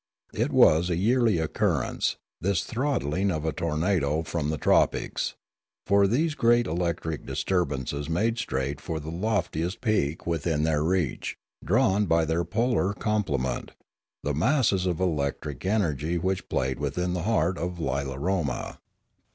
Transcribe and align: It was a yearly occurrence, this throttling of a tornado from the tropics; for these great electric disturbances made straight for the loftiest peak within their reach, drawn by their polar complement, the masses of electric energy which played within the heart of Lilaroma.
It 0.33 0.51
was 0.51 0.89
a 0.89 0.95
yearly 0.95 1.37
occurrence, 1.37 2.15
this 2.39 2.63
throttling 2.63 3.29
of 3.29 3.45
a 3.45 3.51
tornado 3.53 4.23
from 4.23 4.49
the 4.49 4.57
tropics; 4.57 5.35
for 5.85 6.07
these 6.07 6.33
great 6.33 6.65
electric 6.65 7.23
disturbances 7.23 8.09
made 8.09 8.39
straight 8.39 8.81
for 8.81 8.99
the 8.99 9.11
loftiest 9.11 9.79
peak 9.79 10.25
within 10.25 10.63
their 10.63 10.83
reach, 10.83 11.37
drawn 11.63 12.07
by 12.07 12.25
their 12.25 12.43
polar 12.43 12.95
complement, 12.95 13.73
the 14.23 14.33
masses 14.33 14.87
of 14.87 14.99
electric 14.99 15.67
energy 15.67 16.17
which 16.17 16.49
played 16.49 16.79
within 16.79 17.13
the 17.13 17.21
heart 17.21 17.59
of 17.59 17.79
Lilaroma. 17.79 18.79